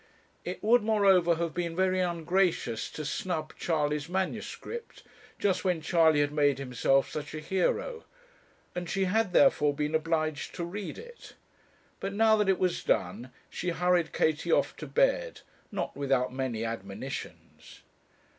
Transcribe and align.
It 0.43 0.63
would 0.63 0.81
moreover 0.81 1.35
have 1.35 1.53
been 1.53 1.75
very 1.75 1.99
ungracious 1.99 2.89
to 2.93 3.05
snub 3.05 3.55
Charley's 3.55 4.09
manuscript, 4.09 5.03
just 5.37 5.63
when 5.63 5.79
Charley 5.79 6.21
had 6.21 6.31
made 6.31 6.57
himself 6.57 7.07
such 7.11 7.35
a 7.35 7.39
hero; 7.39 8.03
and 8.73 8.89
she 8.89 9.05
had, 9.05 9.31
therefore, 9.31 9.75
been 9.75 9.93
obliged 9.93 10.55
to 10.55 10.65
read 10.65 10.97
it. 10.97 11.33
But 11.99 12.13
now 12.13 12.35
that 12.37 12.49
it 12.49 12.57
was 12.57 12.83
done, 12.83 13.31
she 13.47 13.69
hurried 13.69 14.11
Katie 14.11 14.51
off 14.51 14.75
to 14.77 14.87
bed, 14.87 15.41
not 15.71 15.95
without 15.95 16.33
many 16.33 16.65
admonitions. 16.65 17.83